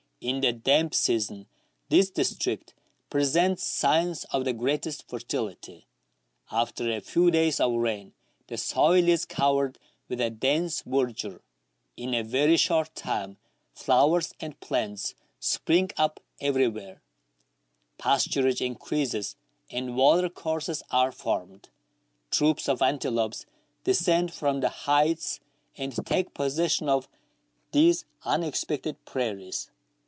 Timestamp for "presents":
3.09-3.63